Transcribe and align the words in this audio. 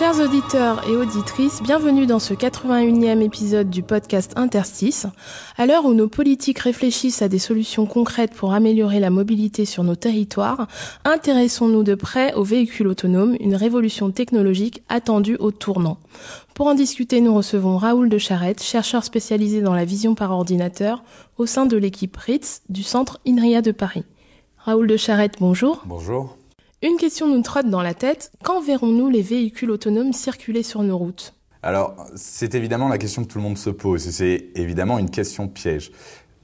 Chers 0.00 0.18
auditeurs 0.18 0.88
et 0.88 0.96
auditrices, 0.96 1.62
bienvenue 1.62 2.06
dans 2.06 2.20
ce 2.20 2.32
81e 2.32 3.20
épisode 3.20 3.68
du 3.68 3.82
podcast 3.82 4.32
Interstice. 4.36 5.06
À 5.58 5.66
l'heure 5.66 5.84
où 5.84 5.92
nos 5.92 6.08
politiques 6.08 6.60
réfléchissent 6.60 7.20
à 7.20 7.28
des 7.28 7.38
solutions 7.38 7.84
concrètes 7.84 8.32
pour 8.32 8.54
améliorer 8.54 8.98
la 8.98 9.10
mobilité 9.10 9.66
sur 9.66 9.84
nos 9.84 9.96
territoires, 9.96 10.68
intéressons-nous 11.04 11.82
de 11.82 11.94
près 11.94 12.32
aux 12.32 12.44
véhicules 12.44 12.86
autonomes, 12.86 13.36
une 13.40 13.54
révolution 13.54 14.10
technologique 14.10 14.82
attendue 14.88 15.36
au 15.38 15.50
tournant. 15.50 15.98
Pour 16.54 16.68
en 16.68 16.74
discuter, 16.74 17.20
nous 17.20 17.34
recevons 17.34 17.76
Raoul 17.76 18.08
de 18.08 18.16
Charette, 18.16 18.62
chercheur 18.62 19.04
spécialisé 19.04 19.60
dans 19.60 19.74
la 19.74 19.84
vision 19.84 20.14
par 20.14 20.30
ordinateur 20.30 21.04
au 21.36 21.44
sein 21.44 21.66
de 21.66 21.76
l'équipe 21.76 22.16
RITS 22.16 22.62
du 22.70 22.82
centre 22.82 23.20
INRIA 23.28 23.60
de 23.60 23.72
Paris. 23.72 24.04
Raoul 24.56 24.86
de 24.86 24.96
Charette, 24.96 25.34
bonjour. 25.40 25.82
Bonjour. 25.84 26.38
Une 26.82 26.96
question 26.96 27.26
nous 27.26 27.42
trotte 27.42 27.68
dans 27.68 27.82
la 27.82 27.92
tête. 27.94 28.32
Quand 28.42 28.62
verrons-nous 28.62 29.08
les 29.10 29.22
véhicules 29.22 29.70
autonomes 29.70 30.12
circuler 30.12 30.62
sur 30.62 30.82
nos 30.82 30.96
routes? 30.96 31.34
Alors, 31.62 31.94
c'est 32.14 32.54
évidemment 32.54 32.88
la 32.88 32.96
question 32.96 33.22
que 33.22 33.28
tout 33.28 33.38
le 33.38 33.44
monde 33.44 33.58
se 33.58 33.68
pose 33.68 34.08
c'est 34.08 34.46
évidemment 34.54 34.98
une 34.98 35.10
question 35.10 35.46
piège. 35.46 35.92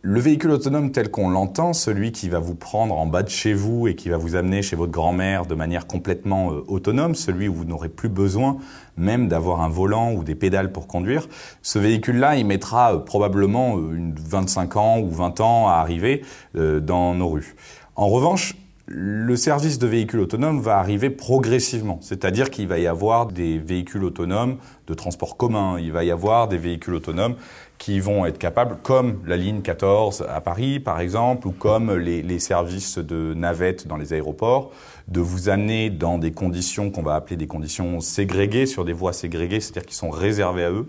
Le 0.02 0.20
véhicule 0.20 0.50
autonome 0.50 0.92
tel 0.92 1.10
qu'on 1.10 1.30
l'entend, 1.30 1.72
celui 1.72 2.12
qui 2.12 2.28
va 2.28 2.38
vous 2.38 2.54
prendre 2.54 2.96
en 2.96 3.06
bas 3.06 3.22
de 3.22 3.28
chez 3.28 3.54
vous 3.54 3.88
et 3.88 3.96
qui 3.96 4.08
va 4.08 4.18
vous 4.18 4.36
amener 4.36 4.62
chez 4.62 4.76
votre 4.76 4.92
grand-mère 4.92 5.46
de 5.46 5.54
manière 5.54 5.86
complètement 5.86 6.52
euh, 6.52 6.64
autonome, 6.68 7.14
celui 7.14 7.48
où 7.48 7.54
vous 7.54 7.64
n'aurez 7.64 7.88
plus 7.88 8.10
besoin 8.10 8.58
même 8.96 9.28
d'avoir 9.28 9.60
un 9.60 9.68
volant 9.68 10.12
ou 10.12 10.24
des 10.24 10.34
pédales 10.34 10.72
pour 10.72 10.86
conduire, 10.86 11.28
ce 11.62 11.78
véhicule-là, 11.78 12.36
il 12.36 12.46
mettra 12.46 12.94
euh, 12.94 12.98
probablement 12.98 13.76
euh, 13.76 13.94
une 13.94 14.14
25 14.14 14.76
ans 14.76 14.98
ou 15.00 15.10
20 15.10 15.40
ans 15.40 15.68
à 15.68 15.74
arriver 15.74 16.22
euh, 16.56 16.80
dans 16.80 17.14
nos 17.14 17.28
rues. 17.28 17.56
En 17.94 18.08
revanche, 18.08 18.54
le 18.88 19.34
service 19.34 19.80
de 19.80 19.86
véhicules 19.88 20.20
autonomes 20.20 20.60
va 20.60 20.78
arriver 20.78 21.10
progressivement, 21.10 21.98
c'est-à-dire 22.02 22.50
qu'il 22.50 22.68
va 22.68 22.78
y 22.78 22.86
avoir 22.86 23.26
des 23.26 23.58
véhicules 23.58 24.04
autonomes 24.04 24.58
de 24.86 24.94
transport 24.94 25.36
commun, 25.36 25.78
il 25.80 25.90
va 25.90 26.04
y 26.04 26.12
avoir 26.12 26.46
des 26.46 26.56
véhicules 26.56 26.94
autonomes 26.94 27.34
qui 27.78 27.98
vont 27.98 28.26
être 28.26 28.38
capables, 28.38 28.78
comme 28.84 29.20
la 29.26 29.36
ligne 29.36 29.60
14 29.60 30.26
à 30.28 30.40
Paris 30.40 30.78
par 30.78 31.00
exemple, 31.00 31.48
ou 31.48 31.50
comme 31.50 31.92
les, 31.96 32.38
services 32.38 32.98
de 32.98 33.34
navettes 33.34 33.88
dans 33.88 33.96
les 33.96 34.12
aéroports, 34.12 34.70
de 35.08 35.20
vous 35.20 35.48
amener 35.48 35.90
dans 35.90 36.18
des 36.18 36.30
conditions 36.30 36.90
qu'on 36.92 37.02
va 37.02 37.16
appeler 37.16 37.36
des 37.36 37.48
conditions 37.48 37.98
ségrégées, 38.00 38.66
sur 38.66 38.84
des 38.84 38.92
voies 38.92 39.12
ségrégées, 39.12 39.58
c'est-à-dire 39.58 39.86
qui 39.86 39.96
sont 39.96 40.10
réservées 40.10 40.64
à 40.64 40.70
eux, 40.70 40.88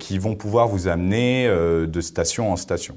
qui 0.00 0.18
vont 0.18 0.34
pouvoir 0.34 0.66
vous 0.66 0.88
amener 0.88 1.46
euh, 1.46 1.86
de 1.86 2.00
station 2.00 2.50
en 2.50 2.56
station. 2.56 2.96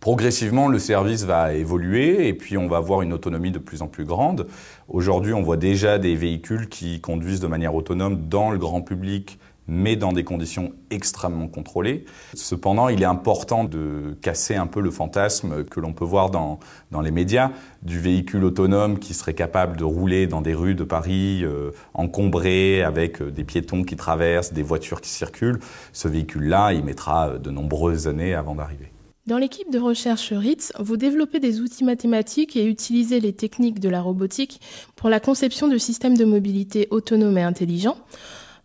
Progressivement, 0.00 0.68
le 0.68 0.78
service 0.78 1.24
va 1.24 1.52
évoluer 1.52 2.26
et 2.26 2.32
puis 2.32 2.56
on 2.56 2.68
va 2.68 2.78
avoir 2.78 3.02
une 3.02 3.12
autonomie 3.12 3.50
de 3.50 3.58
plus 3.58 3.82
en 3.82 3.86
plus 3.86 4.06
grande. 4.06 4.46
Aujourd'hui, 4.88 5.34
on 5.34 5.42
voit 5.42 5.58
déjà 5.58 5.98
des 5.98 6.16
véhicules 6.16 6.70
qui 6.70 7.02
conduisent 7.02 7.40
de 7.40 7.46
manière 7.46 7.74
autonome 7.74 8.26
dans 8.28 8.50
le 8.50 8.56
grand 8.56 8.80
public, 8.80 9.38
mais 9.68 9.96
dans 9.96 10.12
des 10.12 10.24
conditions 10.24 10.72
extrêmement 10.90 11.48
contrôlées. 11.48 12.06
Cependant, 12.32 12.88
il 12.88 13.02
est 13.02 13.06
important 13.06 13.64
de 13.64 14.16
casser 14.22 14.56
un 14.56 14.66
peu 14.66 14.80
le 14.80 14.90
fantasme 14.90 15.64
que 15.64 15.80
l'on 15.80 15.92
peut 15.92 16.06
voir 16.06 16.30
dans, 16.30 16.60
dans 16.90 17.02
les 17.02 17.10
médias 17.10 17.50
du 17.82 18.00
véhicule 18.00 18.44
autonome 18.44 18.98
qui 18.98 19.12
serait 19.12 19.34
capable 19.34 19.76
de 19.76 19.84
rouler 19.84 20.26
dans 20.26 20.40
des 20.40 20.54
rues 20.54 20.74
de 20.74 20.84
Paris 20.84 21.42
euh, 21.44 21.72
encombrées 21.92 22.82
avec 22.82 23.20
euh, 23.20 23.30
des 23.30 23.44
piétons 23.44 23.84
qui 23.84 23.96
traversent, 23.96 24.54
des 24.54 24.62
voitures 24.62 25.02
qui 25.02 25.10
circulent. 25.10 25.60
Ce 25.92 26.08
véhicule-là, 26.08 26.72
il 26.72 26.84
mettra 26.84 27.28
euh, 27.28 27.38
de 27.38 27.50
nombreuses 27.50 28.08
années 28.08 28.34
avant 28.34 28.54
d'arriver. 28.54 28.89
Dans 29.30 29.38
l'équipe 29.38 29.70
de 29.70 29.78
recherche 29.78 30.32
RITS, 30.32 30.72
vous 30.80 30.96
développez 30.96 31.38
des 31.38 31.60
outils 31.60 31.84
mathématiques 31.84 32.56
et 32.56 32.66
utilisez 32.66 33.20
les 33.20 33.32
techniques 33.32 33.78
de 33.78 33.88
la 33.88 34.02
robotique 34.02 34.60
pour 34.96 35.08
la 35.08 35.20
conception 35.20 35.68
de 35.68 35.78
systèmes 35.78 36.16
de 36.16 36.24
mobilité 36.24 36.88
autonomes 36.90 37.38
et 37.38 37.42
intelligents. 37.44 37.96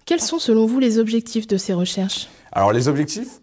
Quels 0.07 0.21
sont 0.21 0.39
selon 0.39 0.65
vous 0.65 0.79
les 0.79 0.97
objectifs 0.97 1.45
de 1.45 1.57
ces 1.57 1.73
recherches? 1.73 2.29
Alors 2.51 2.73
les 2.73 2.87
objectifs, 2.87 3.41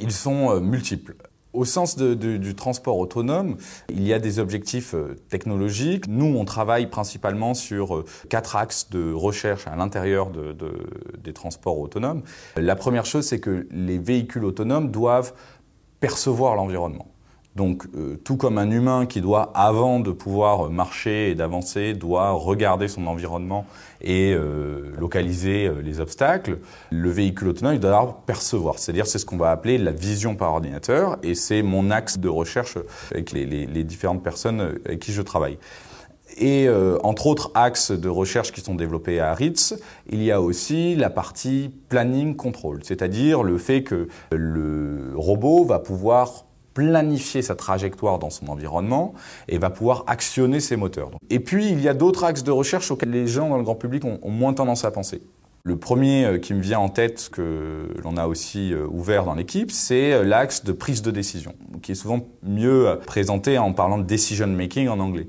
ils 0.00 0.10
sont 0.10 0.50
euh, 0.50 0.58
multiples. 0.58 1.14
Au 1.52 1.64
sens 1.64 1.96
du 1.96 2.54
transport 2.54 2.98
autonome, 2.98 3.56
il 3.88 4.06
y 4.06 4.12
a 4.12 4.18
des 4.18 4.38
objectifs 4.40 4.94
euh, 4.94 5.14
technologiques. 5.28 6.06
Nous, 6.08 6.26
on 6.26 6.44
travaille 6.44 6.88
principalement 6.88 7.54
sur 7.54 7.96
euh, 7.96 8.04
quatre 8.28 8.56
axes 8.56 8.90
de 8.90 9.12
recherche 9.12 9.66
à 9.68 9.76
l'intérieur 9.76 10.30
de- 10.30 10.52
de- 10.52 10.74
des 11.22 11.32
transports 11.32 11.78
autonomes. 11.78 12.22
La 12.56 12.74
première 12.74 13.06
chose, 13.06 13.24
c'est 13.26 13.40
que 13.40 13.66
les 13.70 13.98
véhicules 13.98 14.44
autonomes 14.44 14.90
doivent 14.90 15.32
percevoir 16.00 16.54
l'environnement. 16.54 17.06
Donc, 17.56 17.86
euh, 17.96 18.16
tout 18.22 18.36
comme 18.36 18.56
un 18.56 18.70
humain 18.70 19.06
qui 19.06 19.20
doit, 19.20 19.50
avant 19.54 19.98
de 19.98 20.12
pouvoir 20.12 20.70
marcher 20.70 21.30
et 21.30 21.34
d'avancer, 21.34 21.92
doit 21.94 22.30
regarder 22.30 22.86
son 22.86 23.06
environnement 23.08 23.66
et 24.00 24.32
euh, 24.32 24.92
localiser 24.96 25.66
euh, 25.66 25.82
les 25.82 25.98
obstacles, 25.98 26.58
le 26.90 27.10
véhicule 27.10 27.48
autonome 27.48 27.74
il 27.74 27.80
doit 27.80 28.22
percevoir. 28.26 28.78
C'est-à-dire, 28.78 29.08
c'est 29.08 29.18
ce 29.18 29.26
qu'on 29.26 29.38
va 29.38 29.50
appeler 29.50 29.76
la 29.76 29.90
vision 29.90 30.36
par 30.36 30.52
ordinateur, 30.52 31.16
et 31.24 31.34
c'est 31.34 31.62
mon 31.62 31.90
axe 31.90 32.18
de 32.18 32.28
recherche 32.28 32.78
avec 33.10 33.32
les, 33.32 33.44
les- 33.44 33.66
les 33.66 33.82
différentes 33.82 34.22
personnes 34.22 34.78
avec 34.84 35.00
qui 35.00 35.12
je 35.12 35.22
travaille. 35.22 35.58
Et 36.40 36.68
euh, 36.68 36.98
entre 37.02 37.26
autres 37.26 37.50
axes 37.54 37.90
de 37.90 38.08
recherche 38.08 38.52
qui 38.52 38.60
sont 38.60 38.74
développés 38.74 39.20
à 39.20 39.34
RITS, 39.34 39.74
il 40.08 40.22
y 40.22 40.30
a 40.30 40.40
aussi 40.40 40.94
la 40.94 41.10
partie 41.10 41.70
planning 41.88 42.36
control, 42.36 42.80
c'est-à-dire 42.82 43.42
le 43.42 43.58
fait 43.58 43.82
que 43.82 44.08
le 44.30 45.12
robot 45.16 45.64
va 45.64 45.78
pouvoir 45.78 46.44
planifier 46.78 47.42
sa 47.42 47.56
trajectoire 47.56 48.20
dans 48.20 48.30
son 48.30 48.46
environnement 48.46 49.12
et 49.48 49.58
va 49.58 49.68
pouvoir 49.68 50.04
actionner 50.06 50.60
ses 50.60 50.76
moteurs. 50.76 51.10
Et 51.28 51.40
puis, 51.40 51.68
il 51.68 51.80
y 51.80 51.88
a 51.88 51.94
d'autres 51.94 52.22
axes 52.22 52.44
de 52.44 52.52
recherche 52.52 52.92
auxquels 52.92 53.10
les 53.10 53.26
gens 53.26 53.48
dans 53.48 53.56
le 53.56 53.64
grand 53.64 53.74
public 53.74 54.04
ont, 54.04 54.20
moins 54.30 54.54
tendance 54.54 54.84
à 54.84 54.92
penser. 54.92 55.20
Le 55.64 55.76
premier 55.76 56.24
euh, 56.24 56.38
qui 56.38 56.54
me 56.54 56.60
vient 56.60 56.78
en 56.78 56.88
tête, 56.88 57.30
que 57.32 57.88
l'on 58.04 58.16
a 58.16 58.28
aussi 58.28 58.72
euh, 58.72 58.86
ouvert 58.88 59.24
dans 59.24 59.34
l'équipe, 59.34 59.72
c'est 59.72 60.12
euh, 60.12 60.22
l'axe 60.22 60.64
de 60.64 60.70
prise 60.70 61.02
de 61.02 61.10
décision, 61.10 61.56
qui 61.82 61.92
est 61.92 61.96
souvent 61.96 62.20
mieux 62.44 62.96
présenté 63.06 63.58
en 63.58 63.72
parlant 63.72 63.98
de 63.98 64.04
decision 64.04 64.46
making 64.46 64.86
en 64.86 65.00
anglais. 65.00 65.26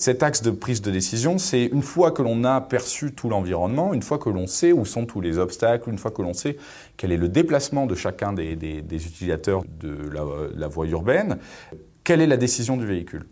Cet 0.00 0.22
axe 0.22 0.40
de 0.40 0.50
prise 0.50 0.80
de 0.80 0.90
décision, 0.90 1.36
c'est 1.36 1.66
une 1.66 1.82
fois 1.82 2.10
que 2.10 2.22
l'on 2.22 2.42
a 2.44 2.62
perçu 2.62 3.12
tout 3.12 3.28
l'environnement, 3.28 3.92
une 3.92 4.00
fois 4.00 4.16
que 4.16 4.30
l'on 4.30 4.46
sait 4.46 4.72
où 4.72 4.86
sont 4.86 5.04
tous 5.04 5.20
les 5.20 5.36
obstacles, 5.36 5.90
une 5.90 5.98
fois 5.98 6.10
que 6.10 6.22
l'on 6.22 6.32
sait 6.32 6.56
quel 6.96 7.12
est 7.12 7.18
le 7.18 7.28
déplacement 7.28 7.84
de 7.84 7.94
chacun 7.94 8.32
des, 8.32 8.54
utilisateurs 8.90 9.62
de 9.78 10.08
la, 10.10 10.24
la 10.56 10.68
voie 10.68 10.86
urbaine, 10.86 11.36
quelle 12.02 12.22
est 12.22 12.26
la 12.26 12.38
décision 12.38 12.78
du 12.78 12.86
véhicule? 12.86 13.26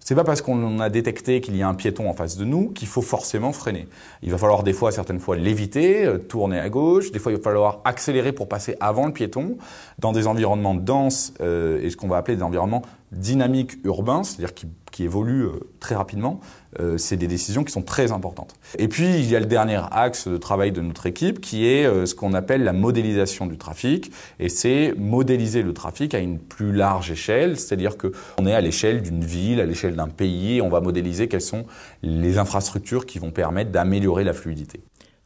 C'est 0.00 0.14
pas 0.14 0.24
parce 0.24 0.42
qu'on 0.42 0.80
a 0.80 0.90
détecté 0.90 1.40
qu'il 1.40 1.56
y 1.56 1.62
a 1.62 1.68
un 1.68 1.74
piéton 1.74 2.10
en 2.10 2.12
face 2.12 2.36
de 2.36 2.44
nous 2.44 2.70
qu'il 2.70 2.88
faut 2.88 3.02
forcément 3.02 3.52
freiner. 3.52 3.88
Il 4.22 4.32
va 4.32 4.36
falloir 4.36 4.64
des 4.64 4.74
fois, 4.74 4.92
certaines 4.92 5.20
fois, 5.20 5.36
l'éviter, 5.36 6.04
euh, 6.04 6.18
tourner 6.18 6.58
à 6.58 6.68
gauche. 6.68 7.12
Des 7.12 7.20
fois, 7.20 7.32
il 7.32 7.38
va 7.38 7.42
falloir 7.42 7.80
accélérer 7.84 8.32
pour 8.32 8.48
passer 8.48 8.76
avant 8.80 9.06
le 9.06 9.14
piéton 9.14 9.56
dans 9.98 10.12
des 10.12 10.26
environnements 10.26 10.74
denses 10.74 11.32
euh, 11.40 11.80
et 11.80 11.88
ce 11.88 11.96
qu'on 11.96 12.08
va 12.08 12.18
appeler 12.18 12.36
des 12.36 12.42
environnements 12.42 12.82
dynamiques 13.12 13.78
urbains, 13.84 14.24
c'est-à-dire 14.24 14.54
qui, 14.54 14.66
qui 14.92 15.02
évoluent 15.02 15.46
euh, 15.46 15.60
très 15.80 15.96
rapidement. 15.96 16.40
Euh, 16.78 16.96
c'est 16.96 17.16
des 17.16 17.26
décisions 17.26 17.64
qui 17.64 17.72
sont 17.72 17.82
très 17.82 18.12
importantes. 18.12 18.54
Et 18.78 18.86
puis, 18.86 19.18
il 19.18 19.28
y 19.28 19.34
a 19.34 19.40
le 19.40 19.46
dernier 19.46 19.80
axe 19.90 20.28
de 20.28 20.36
travail 20.36 20.70
de 20.70 20.80
notre 20.80 21.06
équipe 21.06 21.40
qui 21.40 21.66
est 21.66 21.84
euh, 21.84 22.06
ce 22.06 22.14
qu'on 22.14 22.34
appelle 22.34 22.62
la 22.62 22.72
modélisation 22.72 23.46
du 23.46 23.58
trafic. 23.58 24.12
Et 24.38 24.48
c'est 24.48 24.94
modéliser 24.96 25.62
le 25.62 25.74
trafic 25.74 26.14
à 26.14 26.20
une 26.20 26.38
plus 26.38 26.72
large 26.72 27.10
échelle, 27.10 27.58
c'est-à-dire 27.58 27.96
qu'on 27.98 28.46
est 28.46 28.54
à 28.54 28.60
l'échelle 28.60 29.02
d'une 29.02 29.24
ville, 29.24 29.60
à 29.60 29.66
l'échelle 29.66 29.96
d'un 29.96 30.08
pays, 30.08 30.62
on 30.62 30.68
va 30.68 30.80
modéliser 30.80 31.26
quelles 31.26 31.40
sont 31.40 31.64
les 32.02 32.38
infrastructures 32.38 33.06
qui 33.06 33.18
vont 33.18 33.30
permettre 33.30 33.70
d'améliorer 33.70 34.24
la 34.24 34.32
fluidité. 34.32 34.80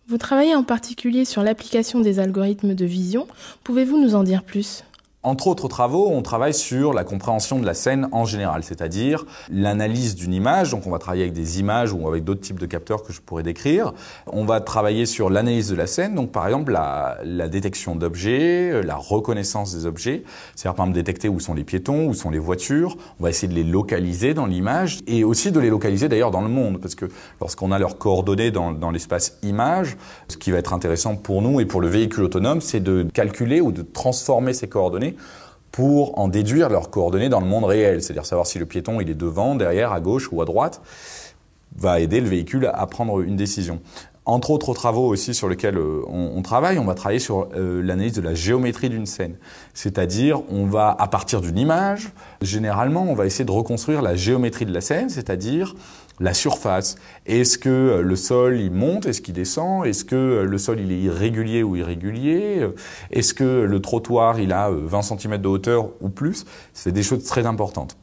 Vous 0.08 0.18
travaillez 0.18 0.54
en 0.54 0.62
particulier 0.62 1.24
sur 1.24 1.42
l'application 1.42 1.98
des 2.00 2.20
algorithmes 2.20 2.74
de 2.74 2.84
vision. 2.84 3.26
Pouvez-vous 3.64 4.00
nous 4.00 4.14
en 4.14 4.22
dire 4.22 4.44
plus? 4.44 4.84
Entre 5.26 5.48
autres 5.48 5.66
travaux, 5.66 6.08
on 6.08 6.22
travaille 6.22 6.54
sur 6.54 6.94
la 6.94 7.02
compréhension 7.02 7.58
de 7.58 7.66
la 7.66 7.74
scène 7.74 8.08
en 8.12 8.24
général, 8.24 8.62
c'est-à-dire 8.62 9.26
l'analyse 9.50 10.14
d'une 10.14 10.32
image. 10.32 10.70
Donc, 10.70 10.86
on 10.86 10.90
va 10.92 11.00
travailler 11.00 11.24
avec 11.24 11.32
des 11.32 11.58
images 11.58 11.92
ou 11.92 12.06
avec 12.06 12.22
d'autres 12.22 12.42
types 12.42 12.60
de 12.60 12.66
capteurs 12.66 13.02
que 13.02 13.12
je 13.12 13.20
pourrais 13.20 13.42
décrire. 13.42 13.92
On 14.28 14.44
va 14.44 14.60
travailler 14.60 15.04
sur 15.04 15.28
l'analyse 15.28 15.68
de 15.68 15.74
la 15.74 15.88
scène. 15.88 16.14
Donc, 16.14 16.30
par 16.30 16.46
exemple, 16.46 16.70
la, 16.70 17.48
détection 17.48 17.96
d'objets, 17.96 18.70
euh, 18.70 18.82
la 18.82 18.94
reconnaissance 18.94 19.74
des 19.74 19.84
objets. 19.84 20.22
C'est-à-dire, 20.54 20.76
par 20.76 20.86
exemple, 20.86 20.94
détecter 20.94 21.28
où 21.28 21.40
sont 21.40 21.54
les 21.54 21.64
piétons, 21.64 22.06
où 22.06 22.14
sont 22.14 22.30
les 22.30 22.38
voitures. 22.38 22.96
On 23.18 23.24
va 23.24 23.30
essayer 23.30 23.48
de 23.48 23.54
les 23.54 23.64
localiser 23.64 24.32
dans 24.32 24.46
l'image 24.46 25.00
et 25.08 25.24
aussi 25.24 25.50
de 25.50 25.58
les 25.58 25.70
localiser 25.70 26.08
d'ailleurs 26.08 26.30
dans 26.30 26.42
le 26.42 26.48
monde. 26.48 26.80
Parce 26.80 26.94
que 26.94 27.06
lorsqu'on 27.40 27.72
a 27.72 27.80
leurs 27.80 27.98
coordonnées 27.98 28.52
dans 28.52 28.92
l'espace 28.92 29.38
image, 29.42 29.96
ce 30.28 30.36
qui 30.36 30.52
va 30.52 30.58
être 30.58 30.72
intéressant 30.72 31.16
pour 31.16 31.42
nous 31.42 31.58
et 31.58 31.64
pour 31.64 31.80
le 31.80 31.88
véhicule 31.88 32.22
autonome, 32.22 32.60
c'est 32.60 32.78
de 32.78 33.08
calculer 33.12 33.60
ou 33.60 33.72
de 33.72 33.82
transformer 33.82 34.52
ces 34.52 34.68
coordonnées 34.68 35.15
pour 35.72 36.18
en 36.18 36.28
déduire 36.28 36.68
leurs 36.68 36.90
coordonnées 36.90 37.28
dans 37.28 37.40
le 37.40 37.46
monde 37.46 37.64
réel, 37.64 38.02
c'est-à-dire 38.02 38.24
savoir 38.24 38.46
si 38.46 38.58
le 38.58 38.66
piéton 38.66 38.98
est 39.00 39.04
devant, 39.04 39.54
derrière, 39.54 39.92
à 39.92 40.00
gauche 40.00 40.30
ou 40.32 40.40
à 40.40 40.44
droite, 40.44 40.80
va 41.76 42.00
aider 42.00 42.20
le 42.20 42.28
véhicule 42.28 42.70
à 42.72 42.86
prendre 42.86 43.20
une 43.20 43.36
décision. 43.36 43.80
Entre 44.28 44.50
autres 44.50 44.74
travaux 44.74 45.06
aussi 45.06 45.34
sur 45.34 45.48
lesquels 45.48 45.78
euh, 45.78 46.02
on, 46.08 46.42
travaille, 46.42 46.80
on 46.80 46.84
va 46.84 46.94
travailler 46.94 47.20
sur 47.20 47.48
euh, 47.54 47.80
l'analyse 47.80 48.12
de 48.14 48.20
la 48.20 48.34
géométrie 48.34 48.88
d'une 48.88 49.06
scène. 49.06 49.36
C'est-à-dire, 49.72 50.42
on 50.50 50.66
va, 50.66 50.96
à 50.98 51.06
partir 51.06 51.40
d'une 51.40 51.56
image, 51.56 52.08
généralement, 52.42 53.04
on 53.08 53.14
va 53.14 53.26
essayer 53.26 53.44
de 53.44 53.52
reconstruire 53.52 54.02
la 54.02 54.16
géométrie 54.16 54.66
de 54.66 54.74
la 54.74 54.80
scène, 54.80 55.10
c'est-à-dire 55.10 55.76
la 56.18 56.34
surface. 56.34 56.96
Est-ce 57.26 57.56
que 57.56 57.68
euh, 57.68 58.02
le 58.02 58.16
sol 58.16 58.58
il 58.58 58.72
monte, 58.72 59.06
est-ce 59.06 59.20
qu'il 59.20 59.34
descend, 59.34 59.86
est-ce 59.86 60.04
que 60.04 60.44
le 60.44 60.58
sol 60.58 60.80
il 60.80 60.90
est 60.90 60.98
irrégulier 60.98 61.62
ou 61.62 61.76
irrégulier, 61.76 62.66
est-ce 63.12 63.32
que 63.32 63.44
le 63.44 63.80
trottoir 63.80 64.40
il 64.40 64.52
a 64.52 64.70
20 64.70 65.02
cm 65.02 65.38
de 65.38 65.46
hauteur 65.46 65.90
ou 66.00 66.08
plus? 66.08 66.46
C'est 66.74 66.90
des 66.90 67.04
choses 67.04 67.22
très 67.22 67.46
importantes. 67.46 67.96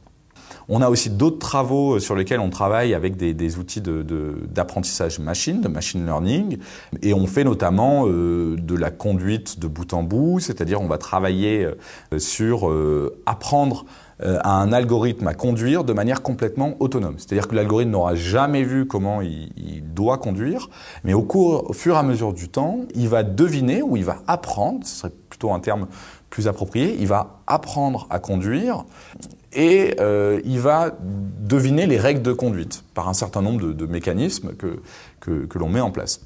On 0.68 0.80
a 0.82 0.88
aussi 0.88 1.10
d'autres 1.10 1.38
travaux 1.38 1.98
sur 1.98 2.14
lesquels 2.14 2.40
on 2.40 2.50
travaille 2.50 2.94
avec 2.94 3.16
des, 3.16 3.58
outils 3.58 3.82
d'apprentissage 3.82 5.18
machine, 5.18 5.60
de 5.60 5.68
machine 5.68 6.04
learning, 6.04 6.58
et 7.02 7.14
on 7.14 7.26
fait 7.26 7.44
notamment 7.44 8.06
euh, 8.06 8.56
de 8.56 8.74
la 8.74 8.90
conduite 8.90 9.60
de 9.60 9.66
bout 9.66 9.92
en 9.92 10.02
bout, 10.02 10.40
c'est-à-dire 10.40 10.80
on 10.80 10.88
va 10.88 10.98
travailler 10.98 11.64
euh, 11.64 12.18
sur 12.18 12.68
euh, 12.68 13.20
apprendre 13.26 13.84
euh, 14.22 14.38
à 14.44 14.60
un 14.60 14.72
algorithme 14.72 15.26
à 15.26 15.34
conduire 15.34 15.82
de 15.82 15.92
manière 15.92 16.22
complètement 16.22 16.74
autonome. 16.78 17.16
C'est-à-dire 17.18 17.48
que 17.48 17.56
l'algorithme 17.56 17.90
n'aura 17.90 18.14
jamais 18.14 18.62
vu 18.62 18.86
comment 18.86 19.20
il, 19.20 19.50
il, 19.56 19.82
doit 19.92 20.18
conduire, 20.18 20.70
mais 21.02 21.14
au, 21.14 21.22
cours, 21.22 21.68
au 21.68 21.72
fur 21.72 21.96
et 21.96 21.98
à 21.98 22.04
mesure 22.04 22.32
du 22.32 22.48
temps, 22.48 22.80
il 22.94 23.08
va 23.08 23.24
deviner 23.24 23.82
ou 23.82 23.96
il 23.96 24.04
va 24.04 24.18
apprendre, 24.28 24.86
ce 24.86 24.94
serait 25.00 25.12
plutôt 25.28 25.52
un 25.52 25.58
terme 25.58 25.88
plus 26.30 26.46
approprié, 26.46 26.96
il 27.00 27.08
va 27.08 27.40
apprendre 27.48 28.06
à 28.08 28.20
conduire 28.20 28.84
et 29.54 29.94
euh, 30.00 30.40
il 30.44 30.60
va 30.60 30.96
deviner 31.00 31.86
les 31.86 31.98
règles 31.98 32.22
de 32.22 32.32
conduite 32.32 32.84
par 32.94 33.08
un 33.08 33.14
certain 33.14 33.42
nombre 33.42 33.72
de, 33.72 33.86
mécanismes 33.86 34.54
que, 34.54 34.80
que, 35.20 35.46
que 35.46 35.58
l'on 35.58 35.68
met 35.68 35.80
en 35.80 35.90
place. 35.90 36.20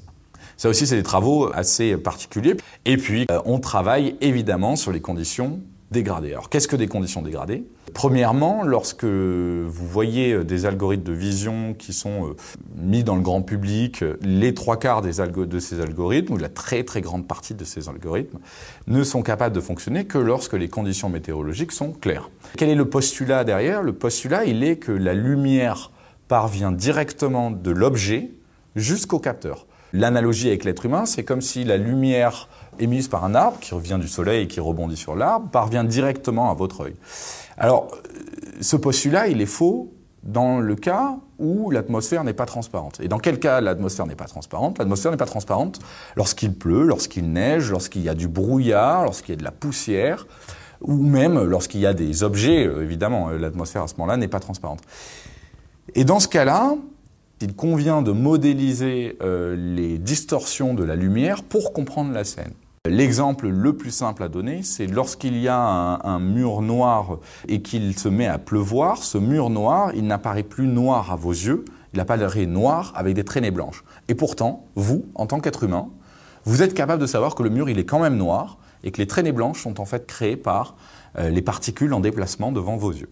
Ça 0.57 0.67
aussi, 0.67 0.85
c'est 0.85 0.97
des 0.97 1.03
travaux 1.03 1.49
assez 1.53 1.95
particuliers. 1.95 2.57
Et 2.83 2.97
puis, 2.97 3.25
euh, 3.31 3.39
on 3.45 3.59
travaille 3.59 4.17
évidemment 4.19 4.75
sur 4.75 4.91
les 4.91 4.99
conditions 4.99 5.61
dégradées. 5.91 6.31
Alors, 6.31 6.49
qu'est-ce 6.49 6.67
que 6.67 6.75
des 6.75 6.87
conditions 6.87 7.21
dégradées? 7.21 7.63
Premièrement, 7.93 8.63
lorsque 8.63 9.05
vous 9.05 9.87
voyez 9.87 10.43
des 10.43 10.65
algorithmes 10.65 11.03
de 11.03 11.13
vision 11.13 11.73
qui 11.73 11.93
sont 11.93 12.27
euh, 12.27 12.35
mis 12.75 13.03
dans 13.03 13.15
le 13.15 13.21
grand 13.21 13.41
public, 13.41 14.03
les 14.21 14.53
trois 14.53 14.77
quarts 14.77 15.01
de 15.01 15.11
ces 15.59 15.79
algorithmes, 15.81 16.33
ou 16.33 16.37
la 16.37 16.49
très 16.49 16.83
très 16.83 17.01
grande 17.01 17.27
partie 17.27 17.55
de 17.55 17.63
ces 17.63 17.89
algorithmes, 17.89 18.39
ne 18.87 19.03
sont 19.03 19.23
capables 19.23 19.55
de 19.55 19.61
fonctionner 19.61 20.05
que 20.05 20.17
lorsque 20.17 20.53
les 20.53 20.69
conditions 20.69 21.09
météorologiques 21.09 21.71
sont 21.71 21.91
claires. 21.91 22.29
Quel 22.57 22.69
est 22.69 22.75
le 22.75 22.89
postulat 22.89 23.43
derrière? 23.43 23.81
Le 23.81 23.93
postulat, 23.93 24.45
il 24.45 24.63
est 24.63 24.77
que 24.77 24.91
la 24.91 25.13
lumière 25.13 25.91
parvient 26.27 26.71
directement 26.71 27.49
de 27.49 27.71
l'objet 27.71 28.31
jusqu'au 28.75 29.19
capteur. 29.19 29.65
L'analogie 29.93 30.47
avec 30.47 30.63
l'être 30.63 30.85
humain, 30.85 31.05
c'est 31.05 31.23
comme 31.23 31.41
si 31.41 31.63
la 31.63 31.77
lumière 31.77 32.47
émise 32.79 33.07
par 33.07 33.23
un 33.23 33.35
arbre, 33.35 33.59
qui 33.59 33.73
revient 33.73 33.97
du 33.99 34.07
soleil 34.07 34.43
et 34.43 34.47
qui 34.47 34.59
rebondit 34.59 34.97
sur 34.97 35.15
l'arbre, 35.15 35.49
parvient 35.49 35.83
directement 35.83 36.51
à 36.51 36.53
votre 36.53 36.81
œil. 36.81 36.95
Alors, 37.57 37.89
ce 38.61 38.75
postulat, 38.75 39.27
il 39.27 39.41
est 39.41 39.45
faux 39.45 39.93
dans 40.23 40.59
le 40.59 40.75
cas 40.75 41.15
où 41.39 41.71
l'atmosphère 41.71 42.23
n'est 42.23 42.33
pas 42.33 42.45
transparente. 42.45 42.99
Et 43.01 43.07
dans 43.07 43.19
quel 43.19 43.39
cas 43.39 43.61
l'atmosphère 43.61 44.05
n'est 44.05 44.15
pas 44.15 44.25
transparente? 44.25 44.77
L'atmosphère 44.77 45.11
n'est 45.11 45.17
pas 45.17 45.25
transparente 45.25 45.79
lorsqu'il 46.15 46.53
pleut, 46.53 46.83
lorsqu'il 46.83 47.31
neige, 47.31 47.71
lorsqu'il 47.71 48.01
y 48.03 48.09
a 48.09 48.15
du 48.15 48.27
brouillard, 48.27 49.05
lorsqu'il 49.05 49.33
y 49.33 49.37
a 49.37 49.39
de 49.39 49.43
la 49.43 49.51
poussière, 49.51 50.27
ou 50.81 50.95
même 50.95 51.41
lorsqu'il 51.43 51.79
y 51.81 51.85
a 51.85 51.93
des 51.93 52.23
objets, 52.23 52.63
évidemment, 52.63 53.29
l'atmosphère 53.29 53.83
à 53.83 53.87
ce 53.87 53.95
moment-là 53.97 54.17
n'est 54.17 54.27
pas 54.27 54.39
transparente. 54.39 54.81
Et 55.95 56.03
dans 56.03 56.19
ce 56.19 56.27
cas-là, 56.27 56.75
il 57.41 57.55
convient 57.55 58.01
de 58.01 58.11
modéliser 58.11 59.17
euh, 59.21 59.55
les 59.55 59.97
distorsions 59.97 60.73
de 60.73 60.83
la 60.83 60.95
lumière 60.95 61.43
pour 61.43 61.73
comprendre 61.73 62.11
la 62.11 62.23
scène. 62.23 62.53
L'exemple 62.85 63.49
le 63.49 63.75
plus 63.75 63.91
simple 63.91 64.23
à 64.23 64.29
donner, 64.29 64.63
c'est 64.63 64.87
lorsqu'il 64.87 65.37
y 65.37 65.47
a 65.47 65.59
un, 65.59 66.19
mur 66.19 66.61
noir 66.61 67.19
et 67.47 67.61
qu'il 67.61 67.97
se 67.97 68.07
met 68.07 68.27
à 68.27 68.37
pleuvoir, 68.37 69.03
ce 69.03 69.17
mur 69.17 69.49
noir, 69.49 69.91
il 69.95 70.07
n'apparaît 70.07 70.43
plus 70.43 70.67
noir 70.67 71.11
à 71.11 71.15
vos 71.15 71.31
yeux, 71.31 71.65
il 71.93 71.99
apparaît 71.99 72.45
noir 72.45 72.93
avec 72.95 73.15
des 73.15 73.25
traînées 73.25 73.51
blanches. 73.51 73.83
Et 74.07 74.15
pourtant, 74.15 74.65
vous, 74.75 75.05
en 75.15 75.25
tant 75.25 75.39
qu'être 75.39 75.63
humain, 75.63 75.89
vous 76.45 76.61
êtes 76.63 76.73
capable 76.73 77.01
de 77.01 77.07
savoir 77.07 77.35
que 77.35 77.43
le 77.43 77.49
mur, 77.49 77.69
il 77.69 77.79
est 77.79 77.85
quand 77.85 77.99
même 77.99 78.15
noir 78.15 78.57
et 78.83 78.91
que 78.91 78.97
les 78.97 79.07
traînées 79.07 79.33
blanches 79.33 79.61
sont 79.61 79.81
en 79.81 79.85
fait 79.85 80.07
créées 80.07 80.37
par 80.37 80.75
euh, 81.17 81.29
les 81.29 81.41
particules 81.41 81.93
en 81.93 81.99
déplacement 81.99 82.51
devant 82.51 82.77
vos 82.77 82.91
yeux. 82.91 83.09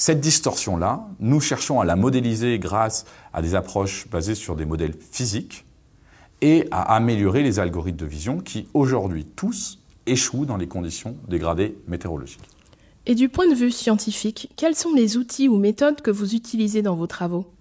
Cette 0.00 0.20
distorsion-là, 0.22 1.06
nous 1.18 1.40
cherchons 1.40 1.78
à 1.78 1.84
la 1.84 1.94
modéliser 1.94 2.58
grâce 2.58 3.04
à 3.34 3.42
des 3.42 3.54
approches 3.54 4.08
basées 4.08 4.34
sur 4.34 4.56
des 4.56 4.64
modèles 4.64 4.94
physiques 4.94 5.66
et 6.40 6.66
à 6.70 6.94
améliorer 6.94 7.42
les 7.42 7.58
algorithmes 7.58 7.98
de 7.98 8.06
vision 8.06 8.38
qui, 8.40 8.66
aujourd'hui, 8.72 9.26
tous 9.26 9.78
échouent 10.06 10.46
dans 10.46 10.56
les 10.56 10.68
conditions 10.68 11.18
dégradées 11.28 11.76
météorologiques. 11.86 12.40
Et 13.04 13.14
du 13.14 13.28
point 13.28 13.46
de 13.46 13.54
vue 13.54 13.70
scientifique, 13.70 14.50
quels 14.56 14.74
sont 14.74 14.94
les 14.94 15.18
outils 15.18 15.50
ou 15.50 15.58
méthodes 15.58 16.00
que 16.00 16.10
vous 16.10 16.34
utilisez 16.34 16.80
dans 16.80 16.96
vos 16.96 17.06
travaux? 17.06 17.52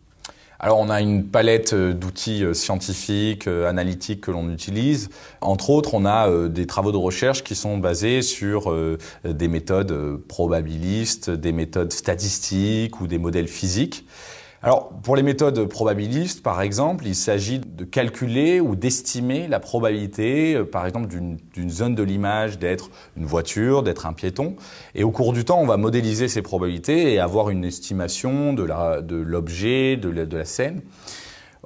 Alors 0.59 0.79
on 0.79 0.89
a 0.89 0.99
une 1.01 1.25
palette 1.25 1.73
d'outils 1.73 2.43
scientifiques, 2.53 3.47
analytiques 3.47 4.21
que 4.21 4.31
l'on 4.31 4.51
utilise. 4.51 5.09
Entre 5.39 5.69
autres, 5.69 5.93
on 5.93 6.05
a 6.05 6.49
des 6.49 6.67
travaux 6.67 6.91
de 6.91 6.97
recherche 6.97 7.43
qui 7.43 7.55
sont 7.55 7.77
basés 7.77 8.21
sur 8.21 8.75
des 9.23 9.47
méthodes 9.47 10.17
probabilistes, 10.27 11.29
des 11.29 11.53
méthodes 11.53 11.93
statistiques 11.93 12.99
ou 12.99 13.07
des 13.07 13.17
modèles 13.17 13.47
physiques. 13.47 14.05
Alors, 14.61 14.89
pour 14.89 15.15
les 15.15 15.23
méthodes 15.23 15.65
probabilistes, 15.65 16.43
par 16.43 16.61
exemple, 16.61 17.07
il 17.07 17.15
s'agit 17.15 17.59
de 17.59 17.85
calculer 17.85 18.59
ou 18.59 18.75
d'estimer 18.75 19.47
la 19.47 19.61
probabilité, 19.61 20.55
euh, 20.55 20.65
par 20.65 20.85
exemple, 20.85 21.07
d'une 21.07 21.69
zone 21.69 21.95
de 21.95 22.03
l'image 22.03 22.59
d'être 22.59 22.89
une 23.15 23.25
voiture, 23.25 23.83
d'être 23.83 24.05
un 24.05 24.11
piéton. 24.11 24.57
Et 24.95 25.05
au 25.05 25.11
cours 25.11 25.31
du 25.31 25.45
temps, 25.45 25.61
on 25.61 25.65
va 25.65 25.77
modéliser 25.77 26.27
ces 26.27 26.41
probabilités 26.41 27.13
et 27.13 27.19
avoir 27.19 27.49
une 27.49 27.63
estimation 27.63 28.51
de 28.51 28.63
l'objet, 29.23 29.95
de, 29.95 30.09
la 30.35 30.45
scène. 30.45 30.81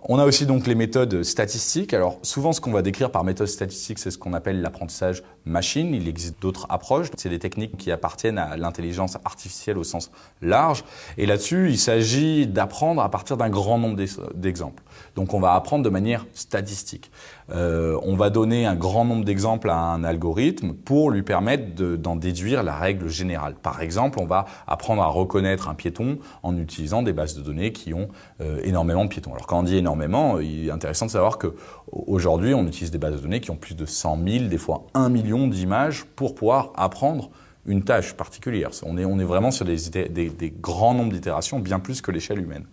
On 0.03 0.19
a 0.19 0.25
aussi 0.25 0.45
donc 0.45 0.67
les 0.67 0.75
méthodes 0.75 1.23
statistiques. 1.23 1.93
Alors 1.93 2.19
souvent 2.21 2.51
ce 2.51 2.61
qu'on 2.61 2.71
va 2.71 2.81
décrire 2.81 3.09
par 3.09 3.23
méthode 3.23 3.47
statistique, 3.47 3.99
c'est 3.99 4.11
ce 4.11 4.17
qu'on 4.17 4.33
appelle 4.33 4.61
l'apprentissage 4.61 5.23
machine. 5.45 5.93
Il 5.93 6.07
existe 6.07 6.41
d'autres 6.41 6.65
approches. 6.69 7.07
C'est 7.17 7.29
des 7.29 7.39
techniques 7.39 7.77
qui 7.77 7.91
appartiennent 7.91 8.37
à 8.37 8.57
l'intelligence 8.57 9.17
artificielle 9.25 9.77
au 9.77 9.83
sens 9.83 10.11
large. 10.41 10.83
Et 11.17 11.25
là-dessus, 11.25 11.69
il 11.69 11.77
s'agit 11.77 12.47
d'apprendre 12.47 13.01
à 13.01 13.09
partir 13.09 13.37
d'un 13.37 13.49
grand 13.49 13.77
nombre 13.77 14.03
d'exemples. 14.35 14.83
Donc 15.15 15.33
on 15.33 15.39
va 15.39 15.53
apprendre 15.53 15.83
de 15.83 15.89
manière 15.89 16.25
statistique. 16.33 17.11
Euh, 17.51 17.99
on 18.03 18.15
va 18.15 18.29
donner 18.29 18.65
un 18.65 18.75
grand 18.75 19.05
nombre 19.05 19.25
d'exemples 19.25 19.69
à 19.69 19.77
un 19.77 20.03
algorithme 20.03 20.73
pour 20.73 21.11
lui 21.11 21.23
permettre 21.23 21.75
d'en 21.97 22.15
de, 22.15 22.21
déduire 22.21 22.63
la 22.63 22.75
règle 22.75 23.09
générale. 23.09 23.55
Par 23.61 23.81
exemple, 23.81 24.19
on 24.19 24.25
va 24.25 24.45
apprendre 24.67 25.01
à 25.01 25.07
reconnaître 25.07 25.69
un 25.69 25.75
piéton 25.75 26.19
en 26.41 26.57
utilisant 26.57 27.03
des 27.03 27.13
bases 27.13 27.35
de 27.35 27.41
données 27.41 27.71
qui 27.71 27.93
ont 27.93 28.07
euh, 28.41 28.59
énormément 28.63 29.03
de 29.03 29.09
piétons. 29.09 29.33
Alors 29.33 29.47
quand 29.47 29.59
on 29.59 29.63
dit 29.63 29.77
énormément, 29.77 30.39
il 30.39 30.67
est 30.67 30.71
intéressant 30.71 31.05
de 31.05 31.11
savoir 31.11 31.37
que 31.37 31.55
aujourd'hui 32.07 32.53
on 32.53 32.65
utilise 32.65 32.91
des 32.91 32.97
bases 32.97 33.15
de 33.15 33.19
données 33.19 33.41
qui 33.41 33.51
ont 33.51 33.55
plus 33.55 33.75
de 33.75 33.85
100 33.85 34.19
000, 34.27 34.45
des 34.45 34.57
fois 34.57 34.87
1 34.93 35.09
million 35.09 35.47
d'images 35.47 36.05
pour 36.15 36.35
pouvoir 36.35 36.71
apprendre 36.75 37.29
une 37.65 37.83
tâche 37.83 38.13
particulière. 38.13 38.71
On 38.83 38.97
est, 38.97 39.23
vraiment 39.23 39.51
sur 39.51 39.65
des 39.65 40.53
grands 40.61 40.93
nombres 40.93 41.13
d'itérations, 41.13 41.59
bien 41.59 41.79
plus 41.79 42.01
que 42.01 42.11
l'échelle 42.11 42.39
humaine. 42.39 42.65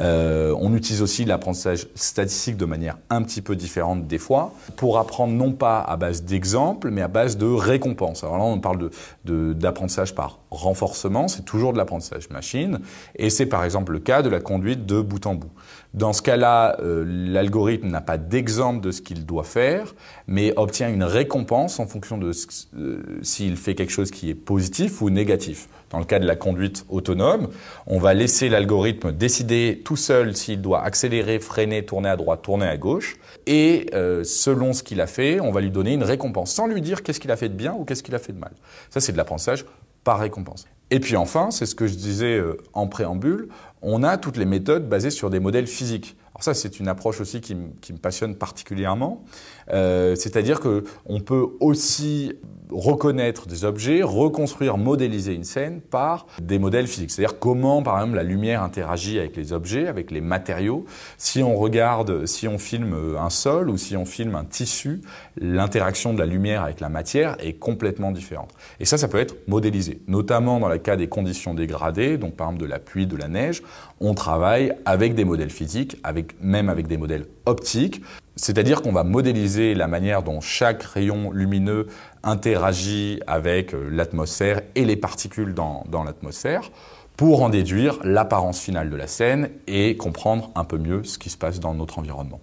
Euh, 0.00 0.54
on 0.58 0.74
utilise 0.74 1.02
aussi 1.02 1.24
l'apprentissage 1.24 1.86
statistique 1.94 2.56
de 2.56 2.64
manière 2.64 2.98
un 3.10 3.22
petit 3.22 3.42
peu 3.42 3.56
différente 3.56 4.06
des 4.06 4.18
fois, 4.18 4.52
pour 4.76 4.98
apprendre 4.98 5.32
non 5.32 5.52
pas 5.52 5.80
à 5.80 5.96
base 5.96 6.24
d'exemples, 6.24 6.90
mais 6.90 7.02
à 7.02 7.08
base 7.08 7.36
de 7.36 7.46
récompenses. 7.46 8.24
Alors 8.24 8.38
là, 8.38 8.44
on 8.44 8.58
parle 8.58 8.90
d'apprentissage 9.24 10.10
de, 10.10 10.16
par 10.16 10.38
renforcement, 10.50 11.28
c'est 11.28 11.44
toujours 11.44 11.72
de 11.72 11.78
l'apprentissage 11.78 12.30
machine, 12.30 12.80
et 13.16 13.30
c'est 13.30 13.46
par 13.46 13.64
exemple 13.64 13.92
le 13.92 13.98
cas 13.98 14.22
de 14.22 14.28
la 14.28 14.40
conduite 14.40 14.86
de 14.86 15.00
bout 15.00 15.26
en 15.26 15.34
bout. 15.34 15.50
Dans 15.94 16.12
ce 16.12 16.22
cas-là, 16.22 16.76
euh, 16.80 17.04
l'algorithme 17.06 17.88
n'a 17.88 18.00
pas 18.00 18.18
d'exemple 18.18 18.80
de 18.80 18.90
ce 18.90 19.00
qu'il 19.00 19.24
doit 19.26 19.44
faire, 19.44 19.94
mais 20.26 20.52
obtient 20.56 20.88
une 20.88 21.04
récompense 21.04 21.78
en 21.78 21.86
fonction 21.86 22.18
de 22.18 22.32
euh, 22.76 23.02
s'il 23.22 23.56
fait 23.56 23.74
quelque 23.74 23.92
chose 23.92 24.10
qui 24.10 24.30
est 24.30 24.34
positif 24.34 25.02
ou 25.02 25.10
négatif. 25.10 25.68
Dans 25.94 26.00
le 26.00 26.06
cas 26.06 26.18
de 26.18 26.26
la 26.26 26.34
conduite 26.34 26.84
autonome, 26.88 27.50
on 27.86 28.00
va 28.00 28.14
laisser 28.14 28.48
l'algorithme 28.48 29.12
décider 29.12 29.80
tout 29.84 29.94
seul 29.94 30.36
s'il 30.36 30.60
doit 30.60 30.82
accélérer, 30.82 31.38
freiner, 31.38 31.86
tourner 31.86 32.08
à 32.08 32.16
droite, 32.16 32.42
tourner 32.42 32.66
à 32.66 32.76
gauche, 32.76 33.14
et 33.46 33.86
euh, 33.94 34.24
selon 34.24 34.72
ce 34.72 34.82
qu'il 34.82 35.00
a 35.00 35.06
fait, 35.06 35.38
on 35.38 35.52
va 35.52 35.60
lui 35.60 35.70
donner 35.70 35.92
une 35.92 36.02
récompense, 36.02 36.50
sans 36.50 36.66
lui 36.66 36.80
dire 36.80 37.04
qu'est-ce 37.04 37.20
qu'il 37.20 37.30
a 37.30 37.36
fait 37.36 37.48
de 37.48 37.54
bien 37.54 37.74
ou 37.78 37.84
qu'est-ce 37.84 38.02
qu'il 38.02 38.16
a 38.16 38.18
fait 38.18 38.32
de 38.32 38.40
mal. 38.40 38.50
Ça, 38.90 38.98
c'est 38.98 39.12
de 39.12 39.16
l'apprentissage 39.16 39.66
par 40.02 40.18
récompense. 40.18 40.66
Et 40.90 40.98
puis 40.98 41.14
enfin, 41.14 41.52
c'est 41.52 41.64
ce 41.64 41.76
que 41.76 41.86
je 41.86 41.94
disais 41.94 42.38
euh, 42.38 42.58
en 42.72 42.88
préambule, 42.88 43.50
on 43.80 44.02
a 44.02 44.16
toutes 44.16 44.36
les 44.36 44.46
méthodes 44.46 44.88
basées 44.88 45.10
sur 45.10 45.30
des 45.30 45.38
modèles 45.38 45.68
physiques. 45.68 46.16
Alors 46.34 46.42
ça, 46.42 46.54
c'est 46.54 46.80
une 46.80 46.88
approche 46.88 47.20
aussi 47.20 47.40
qui, 47.40 47.54
me 47.54 47.98
passionne 48.02 48.34
particulièrement. 48.34 49.24
Euh, 49.72 50.16
c'est-à-dire 50.16 50.58
que 50.58 50.82
on 51.06 51.20
peut 51.20 51.46
aussi 51.60 52.32
reconnaître 52.70 53.46
des 53.46 53.64
objets, 53.64 54.02
reconstruire, 54.02 54.76
modéliser 54.76 55.32
une 55.32 55.44
scène 55.44 55.80
par 55.80 56.26
des 56.42 56.58
modèles 56.58 56.88
physiques. 56.88 57.12
C'est-à-dire 57.12 57.38
comment, 57.38 57.82
par 57.82 57.98
exemple, 57.98 58.16
la 58.16 58.24
lumière 58.24 58.62
interagit 58.62 59.20
avec 59.20 59.36
les 59.36 59.52
objets, 59.52 59.86
avec 59.86 60.10
les 60.10 60.20
matériaux. 60.20 60.84
Si 61.18 61.42
on 61.42 61.54
regarde, 61.54 62.26
si 62.26 62.48
on 62.48 62.58
filme 62.58 63.16
un 63.16 63.30
sol 63.30 63.70
ou 63.70 63.76
si 63.76 63.96
on 63.96 64.04
filme 64.04 64.34
un 64.34 64.44
tissu, 64.44 65.02
l'interaction 65.36 66.14
de 66.14 66.18
la 66.18 66.26
lumière 66.26 66.64
avec 66.64 66.80
la 66.80 66.88
matière 66.88 67.36
est 67.38 67.54
complètement 67.54 68.10
différente. 68.10 68.50
Et 68.80 68.84
ça, 68.84 68.98
ça 68.98 69.06
peut 69.06 69.18
être 69.18 69.36
modélisé, 69.46 70.00
notamment 70.08 70.58
dans 70.58 70.68
le 70.68 70.78
cas 70.78 70.96
des 70.96 71.08
conditions 71.08 71.54
dégradées, 71.54 72.18
donc 72.18 72.34
par 72.34 72.48
exemple 72.48 72.62
de 72.62 72.68
la 72.68 72.80
pluie, 72.80 73.06
de 73.06 73.16
la 73.16 73.28
neige. 73.28 73.62
On 74.00 74.14
travaille 74.14 74.72
avec 74.84 75.14
des 75.14 75.24
modèles 75.24 75.50
physiques, 75.50 75.96
avec, 76.02 76.40
même 76.40 76.68
avec 76.68 76.86
des 76.86 76.96
modèles 76.96 77.26
optiques. 77.46 78.02
C'est-à-dire 78.36 78.82
qu'on 78.82 78.92
va 78.92 79.04
modéliser 79.04 79.74
la 79.74 79.86
manière 79.86 80.22
dont 80.22 80.40
chaque 80.40 80.82
rayon 80.82 81.30
lumineux 81.30 81.86
interagit 82.24 83.20
avec 83.26 83.74
euh, 83.74 83.88
l'atmosphère 83.90 84.62
et 84.74 84.84
les 84.84 84.96
particules 84.96 85.54
dans, 85.54 85.84
dans 85.88 86.02
l'atmosphère 86.02 86.70
pour 87.16 87.42
en 87.42 87.48
déduire 87.48 87.98
l'apparence 88.02 88.60
finale 88.60 88.90
de 88.90 88.96
la 88.96 89.06
scène 89.06 89.50
et 89.66 89.96
comprendre 89.96 90.50
un 90.56 90.64
peu 90.64 90.78
mieux 90.78 91.04
ce 91.04 91.18
qui 91.18 91.30
se 91.30 91.36
passe 91.36 91.60
dans 91.60 91.74
notre 91.74 91.98
environnement. 91.98 92.40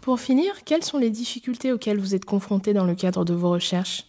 Pour 0.00 0.20
finir, 0.20 0.64
quelles 0.64 0.84
sont 0.84 0.98
les 0.98 1.10
difficultés 1.10 1.72
auxquelles 1.72 1.98
vous 1.98 2.14
êtes 2.14 2.24
confrontés 2.24 2.72
dans 2.72 2.84
le 2.84 2.94
cadre 2.94 3.24
de 3.24 3.34
vos 3.34 3.50
recherches? 3.50 4.06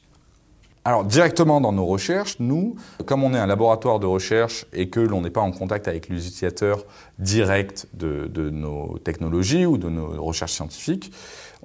Alors 0.87 1.03
directement 1.03 1.59
dans 1.59 1.73
nos 1.73 1.85
recherches, 1.85 2.37
nous, 2.39 2.77
comme 3.05 3.21
on 3.21 3.33
est 3.33 3.37
un 3.37 3.45
laboratoire 3.45 3.99
de 3.99 4.05
recherche 4.05 4.65
et 4.71 4.87
que 4.87 5.01
l'on 5.01 5.19
n'est 5.19 5.29
pas 5.29 5.41
en 5.41 5.51
contact 5.51 5.89
avec 5.89 6.07
les 6.07 6.25
utilisateurs 6.25 6.85
directs 7.19 7.87
de, 7.93 8.49
nos 8.49 8.97
technologies 8.99 9.65
ou 9.65 9.77
de 9.77 9.89
nos 9.89 10.23
recherches 10.23 10.53
scientifiques, 10.53 11.11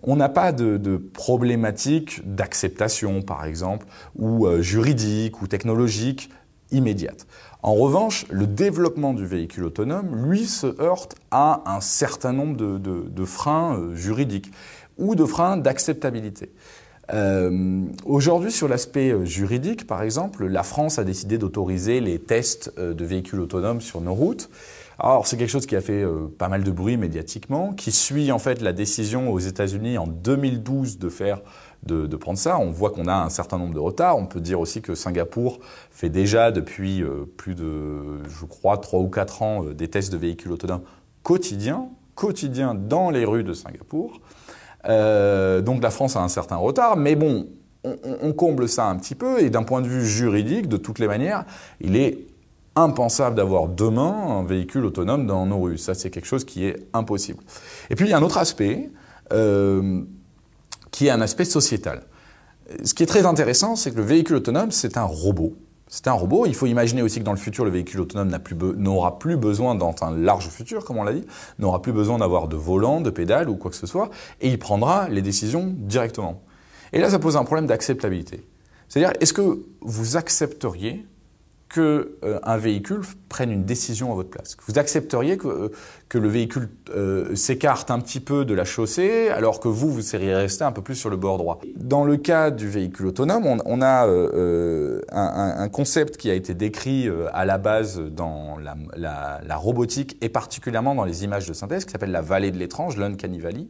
on 0.02 0.17
n'a 0.17 0.29
pas 0.29 0.50
de, 0.50 0.76
de 0.76 0.97
problématique 0.97 2.21
d'acceptation, 2.25 3.23
par 3.23 3.45
exemple, 3.45 3.87
ou 4.17 4.49
euh, 4.49 4.61
juridique 4.61 5.41
ou 5.41 5.47
technologique 5.47 6.29
immédiate. 6.73 7.29
En 7.62 7.75
revanche, 7.75 8.26
le 8.29 8.49
développement 8.49 9.14
du 9.14 9.25
véhicule 9.25 9.62
autonome, 9.62 10.29
lui, 10.29 10.47
se 10.47 10.67
heurte 10.83 11.14
à 11.31 11.62
un 11.67 11.81
certain 11.81 12.33
nombre 12.33 12.57
de, 12.57 13.25
freins 13.25 13.79
euh, 13.79 13.95
juridiques 13.95 14.50
ou 14.99 15.14
de 15.14 15.25
freins 15.25 15.57
d'acceptabilité. 15.57 16.50
Euh, 17.12 17.85
aujourd'hui, 18.04 18.50
sur 18.50 18.69
l'aspect 18.69 19.11
euh, 19.11 19.25
juridique, 19.25 19.87
par 19.87 20.02
exemple, 20.02 20.47
la 20.47 20.62
France 20.62 20.99
a 20.99 21.04
décidé 21.04 21.37
d'autoriser 21.37 22.00
les 22.00 22.19
tests 22.19 22.78
de 22.78 23.04
véhicules 23.04 23.40
autonomes 23.40 23.81
sur 23.81 24.00
nos 24.00 24.14
routes. 24.14 24.49
Alors, 24.99 25.26
c'est 25.26 25.37
quelque 25.37 25.50
chose 25.50 25.66
qui 25.66 25.75
a 25.75 25.81
fait 25.81 26.04
pas 26.38 26.49
mal 26.49 26.62
de 26.62 26.71
bruit 26.71 26.97
médiatiquement, 26.97 27.73
qui 27.73 27.90
suit 27.90 28.31
en 28.31 28.38
fait 28.38 28.61
la 28.61 28.73
décision 28.73 29.33
aux 29.33 29.38
États-Unis 29.40 29.99
en 29.99 30.07
2012 30.07 30.99
de 30.99 31.09
faire 31.09 31.40
de, 31.85 32.16
prendre 32.16 32.38
ça. 32.38 32.59
On 32.59 32.71
voit 32.71 32.90
qu'on 32.90 33.07
a 33.07 33.14
un 33.14 33.28
certain 33.28 33.59
nombre 33.59 33.75
de 33.75 33.81
retards. 33.81 34.16
On 34.16 34.26
peut 34.26 34.40
dire 34.40 34.61
aussi 34.61 34.83
que 34.83 34.95
Singapour 34.95 35.59
fait 35.90 36.11
déjà 36.11 36.50
depuis 36.50 37.02
euh, 37.02 37.25
plus 37.37 37.54
de, 37.54 38.23
je 38.28 38.45
crois, 38.45 38.78
3 38.78 39.00
ou 39.00 39.09
4 39.09 39.42
ans 39.42 39.64
euh, 39.64 39.75
des 39.75 39.88
tests 39.88 40.12
de 40.12 40.16
véhicules 40.16 40.52
autonomes 40.52 40.83
quotidiens, 41.23 41.88
quotidiens 42.14 42.75
dans 42.75 43.11
les 43.11 43.25
rues 43.25 43.45
de 43.45 43.52
Singapour. 43.52 44.21
Euh, 44.88 45.60
donc 45.60 45.82
la 45.82 45.90
France 45.90 46.16
a 46.16 46.20
un 46.20 46.28
certain 46.28 46.56
retard, 46.56 46.96
mais 46.96 47.14
bon, 47.14 47.48
on, 47.84 48.32
comble 48.32 48.68
ça 48.68 48.86
un 48.86 48.96
petit 48.96 49.14
peu, 49.14 49.40
et 49.40 49.50
d'un 49.50 49.62
point 49.62 49.80
de 49.80 49.88
vue 49.88 50.06
juridique, 50.06 50.68
de 50.68 50.76
toutes 50.76 50.98
les 50.98 51.08
manières, 51.08 51.44
il 51.80 51.96
est 51.96 52.26
impensable 52.74 53.36
d'avoir 53.36 53.68
demain 53.68 54.38
un 54.38 54.44
véhicule 54.44 54.84
autonome 54.84 55.26
dans 55.26 55.46
nos 55.46 55.60
rues. 55.60 55.78
Ça, 55.78 55.94
c'est 55.94 56.10
quelque 56.10 56.26
chose 56.26 56.44
qui 56.44 56.64
est 56.64 56.86
impossible. 56.92 57.42
Et 57.90 57.96
puis, 57.96 58.06
il 58.06 58.10
y 58.10 58.14
a 58.14 58.18
un 58.18 58.22
autre 58.22 58.38
aspect. 58.38 58.90
Euh, 59.32 60.02
qui 60.92 61.06
est 61.06 61.10
un 61.10 61.20
aspect 61.20 61.46
sociétal. 61.46 62.02
Ce 62.84 62.94
qui 62.94 63.02
est 63.02 63.06
très 63.06 63.26
intéressant, 63.26 63.74
c'est 63.74 63.90
que 63.90 63.96
le 63.96 64.04
véhicule 64.04 64.36
autonome, 64.36 64.70
c'est 64.70 64.96
un 64.96 65.04
robot. 65.04 65.54
C'est 65.94 66.08
un 66.08 66.12
robot. 66.12 66.46
Il 66.46 66.54
faut 66.54 66.64
imaginer 66.64 67.02
aussi 67.02 67.18
que 67.18 67.25
dans 67.25 67.34
le 67.34 67.38
futur, 67.38 67.66
le 67.66 67.70
véhicule 67.70 68.00
autonome 68.00 68.34
n'aura 68.78 69.18
plus, 69.18 69.37
besoin, 69.37 69.75
dans 69.75 69.94
un 70.00 70.16
large 70.16 70.49
futur, 70.49 70.87
comme 70.87 70.96
on 70.96 71.02
l'a 71.02 71.12
dit, 71.12 71.26
n'aura 71.58 71.82
plus 71.82 71.92
besoin 71.92 72.16
d'avoir 72.16 72.49
de 72.49 72.56
volant, 72.56 73.02
de 73.02 73.11
pédale 73.11 73.50
ou 73.50 73.56
quoi 73.56 73.70
que 73.70 73.76
ce 73.76 73.87
soit, 73.87 74.08
et 74.40 74.49
il 74.49 74.58
prendra 74.58 75.11
les 75.11 75.20
décisions 75.20 75.70
directement. 75.76 76.40
Et 76.94 76.99
là, 76.99 77.11
ça 77.11 77.18
pose 77.18 77.37
un 77.37 77.44
problème 77.44 77.66
d'acceptabilité. 77.66 78.42
C'est-à-dire, 78.88 79.12
est-ce 79.20 79.34
que 79.34 79.66
vous 79.82 80.16
accepteriez 80.16 81.04
que 81.73 82.19
euh, 82.23 82.38
un 82.43 82.59
véhicule 82.59 83.00
prenne 83.31 83.50
une 83.50 83.64
décision 83.64 84.12
à 84.12 84.14
votre 84.14 84.29
place. 84.29 84.59
Vous 84.67 84.79
accepteriez 84.79 85.38
que, 85.38 85.49
euh, 85.49 85.69
le 86.12 86.29
véhicule 86.29 86.69
euh, 86.95 87.35
s'écarte 87.35 87.91
un 87.91 87.99
petit 87.99 88.21
peu 88.21 88.45
de 88.45 88.52
la 88.52 88.67
chaussée, 88.67 89.31
alors 89.31 89.59
que 89.59 89.69
vous, 89.69 89.91
vous 89.91 90.02
seriez 90.02 90.35
resté 90.35 90.64
un 90.64 90.73
peu 90.73 90.83
plus 90.83 90.95
sur 90.95 91.09
le 91.09 91.17
bord 91.17 91.38
droit. 91.38 91.61
Dans 91.76 92.05
le 92.05 92.19
cas 92.19 92.50
du 92.50 92.69
véhicule 92.69 93.07
autonome, 93.07 93.47
on, 93.47 93.81
a 93.81 94.07
un, 94.07 95.62
un, 95.64 95.69
concept 95.71 96.19
qui 96.19 96.31
a 96.31 96.35
été 96.35 96.52
décrit 96.52 97.09
à 97.33 97.47
la 97.47 97.57
base 97.57 97.99
dans 97.99 98.59
la, 98.59 99.57
robotique 99.57 100.19
et 100.21 100.29
particulièrement 100.29 100.95
dans 100.95 101.05
les 101.05 101.25
images 101.25 101.49
de 101.49 101.55
synthèse, 101.55 101.87
qui 101.87 101.93
s'appelle 101.93 102.12
la 102.12 102.21
vallée 102.21 102.50
de 102.50 102.59
l'étrange, 102.59 102.99
l'uncanny 102.99 103.38
valley. 103.38 103.69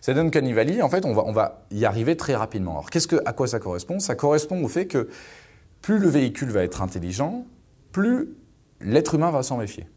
Cette 0.00 0.16
uncanny 0.16 0.52
valley, 0.52 0.80
en 0.80 0.88
fait, 0.88 1.04
on 1.04 1.12
va, 1.12 1.24
on 1.26 1.32
va 1.32 1.64
y 1.72 1.84
arriver 1.84 2.16
très 2.16 2.36
rapidement. 2.36 2.72
Alors, 2.72 2.90
qu'est-ce 2.90 3.08
que, 3.08 3.16
à 3.26 3.32
quoi 3.32 3.48
ça 3.48 3.58
correspond? 3.58 3.98
Ça 3.98 4.14
correspond 4.14 4.62
au 4.62 4.68
fait 4.68 4.86
que 4.86 5.08
plus 5.82 5.98
le 5.98 6.08
véhicule 6.08 6.50
va 6.50 6.62
être 6.62 6.82
intelligent, 6.82 7.46
plus 7.92 8.28
l'être 8.80 9.14
humain 9.14 9.30
va 9.30 9.42
s'en 9.42 9.58
méfier. 9.58 9.88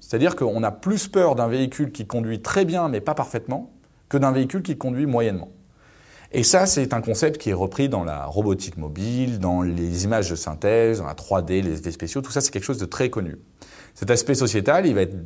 C'est-à-dire 0.00 0.36
qu'on 0.36 0.62
a 0.62 0.70
plus 0.70 1.08
peur 1.08 1.34
d'un 1.34 1.48
véhicule 1.48 1.90
qui 1.90 2.06
conduit 2.06 2.40
très 2.40 2.64
bien 2.64 2.88
mais 2.88 3.00
pas 3.00 3.14
parfaitement 3.14 3.72
que 4.08 4.16
d'un 4.18 4.30
véhicule 4.30 4.62
qui 4.62 4.78
conduit 4.78 5.06
moyennement. 5.06 5.50
Et 6.32 6.42
ça, 6.42 6.66
c'est 6.66 6.92
un 6.92 7.00
concept 7.00 7.38
qui 7.38 7.50
est 7.50 7.54
repris 7.54 7.88
dans 7.88 8.04
la 8.04 8.26
robotique 8.26 8.76
mobile, 8.76 9.38
dans 9.38 9.62
les 9.62 10.04
images 10.04 10.28
de 10.28 10.36
synthèse, 10.36 10.98
dans 10.98 11.06
la 11.06 11.14
3D, 11.14 11.62
les 11.62 11.78
effets 11.78 11.92
spéciaux, 11.92 12.20
tout 12.20 12.32
ça, 12.32 12.40
c'est 12.40 12.50
quelque 12.50 12.64
chose 12.64 12.78
de 12.78 12.84
très 12.84 13.10
connu. 13.10 13.36
Cet 13.94 14.10
aspect 14.10 14.34
sociétal, 14.34 14.86
il 14.86 14.94
va 14.94 15.02
être 15.02 15.16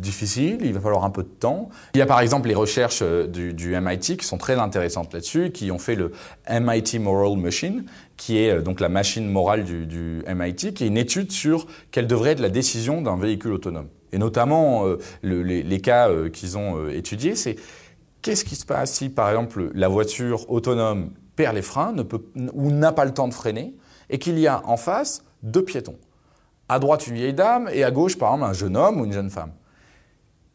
difficile, 0.00 0.58
il 0.62 0.72
va 0.72 0.80
falloir 0.80 1.04
un 1.04 1.10
peu 1.10 1.22
de 1.22 1.28
temps. 1.28 1.68
Il 1.94 1.98
y 1.98 2.02
a 2.02 2.06
par 2.06 2.20
exemple 2.20 2.48
les 2.48 2.54
recherches 2.54 3.00
euh, 3.02 3.26
du, 3.26 3.76
MIT 3.80 4.16
qui 4.16 4.26
sont 4.26 4.38
très 4.38 4.54
intéressantes 4.58 5.12
là-dessus, 5.12 5.50
qui 5.50 5.70
ont 5.70 5.78
fait 5.78 5.94
le 5.94 6.12
MIT 6.50 6.98
Moral 6.98 7.36
Machine, 7.38 7.84
qui 8.16 8.38
est 8.38 8.50
euh, 8.50 8.62
donc 8.62 8.80
la 8.80 8.88
machine 8.88 9.28
morale 9.28 9.64
du, 9.64 10.22
MIT, 10.26 10.74
qui 10.74 10.84
est 10.84 10.86
une 10.86 10.96
étude 10.96 11.32
sur 11.32 11.66
quelle 11.90 12.06
devrait 12.06 12.30
être 12.30 12.40
la 12.40 12.48
décision 12.48 13.02
d'un 13.02 13.16
véhicule 13.16 13.52
autonome. 13.52 13.88
Et 14.12 14.18
notamment, 14.18 14.86
euh, 14.86 14.98
les, 15.22 15.80
cas 15.80 16.08
qu'ils 16.32 16.58
ont 16.58 16.88
étudiés, 16.88 17.36
c'est 17.36 17.56
qu'est-ce 18.22 18.44
qui 18.44 18.56
se 18.56 18.66
passe 18.66 18.94
si, 18.94 19.08
par 19.08 19.28
exemple, 19.28 19.70
la 19.74 19.86
voiture 19.86 20.50
autonome 20.50 21.12
perd 21.36 21.54
les 21.54 21.62
freins 21.62 21.92
ne 21.92 22.02
peut, 22.02 22.24
ou 22.52 22.72
n'a 22.72 22.90
pas 22.90 23.04
le 23.04 23.14
temps 23.14 23.28
de 23.28 23.34
freiner, 23.34 23.74
et 24.08 24.18
qu'il 24.18 24.38
y 24.38 24.48
a 24.48 24.66
en 24.66 24.76
face 24.76 25.22
deux 25.44 25.64
piétons. 25.64 25.96
À 26.68 26.80
droite, 26.80 27.06
une 27.06 27.14
vieille 27.14 27.34
dame, 27.34 27.70
et 27.72 27.84
à 27.84 27.92
gauche, 27.92 28.18
par 28.18 28.34
exemple, 28.34 28.50
un 28.50 28.52
jeune 28.52 28.76
homme 28.76 29.00
ou 29.00 29.04
une 29.04 29.12
jeune 29.12 29.30
femme 29.30 29.52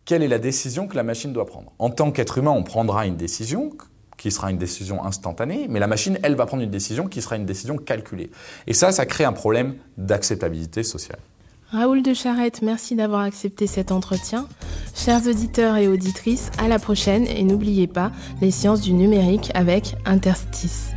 quelle 0.05 0.23
est 0.23 0.27
la 0.27 0.39
décision 0.39 0.87
que 0.87 0.95
la 0.95 1.03
machine 1.03 1.33
doit 1.33 1.45
prendre. 1.45 1.73
En 1.79 1.89
tant 1.89 2.11
qu'être 2.11 2.37
humain, 2.37 2.51
on 2.51 2.63
prendra 2.63 3.05
une 3.05 3.17
décision 3.17 3.71
qui 4.17 4.31
sera 4.31 4.49
une 4.49 4.57
décision 4.57 5.03
instantanée, 5.03 5.67
mais 5.69 5.79
la 5.79 5.87
machine, 5.87 6.17
elle, 6.23 6.35
va 6.35 6.45
prendre 6.45 6.63
une 6.63 6.69
décision 6.69 7.07
qui 7.07 7.21
sera 7.21 7.35
une 7.35 7.45
décision 7.45 7.77
calculée. 7.77 8.31
Et 8.65 8.73
ça, 8.73 8.91
ça 8.91 9.05
crée 9.05 9.25
un 9.25 9.33
problème 9.33 9.75
d'acceptabilité 9.97 10.83
sociale. 10.83 11.19
Raoul 11.71 12.03
de 12.03 12.13
Charette, 12.13 12.61
merci 12.61 12.95
d'avoir 12.95 13.21
accepté 13.21 13.67
cet 13.67 13.91
entretien. 13.91 14.47
Chers 14.95 15.27
auditeurs 15.27 15.75
et 15.75 15.87
auditrices, 15.87 16.51
à 16.59 16.67
la 16.67 16.79
prochaine 16.79 17.27
et 17.27 17.43
n'oubliez 17.43 17.87
pas 17.87 18.11
les 18.41 18.51
sciences 18.51 18.81
du 18.81 18.93
numérique 18.93 19.51
avec 19.55 19.95
Interstice. 20.05 20.94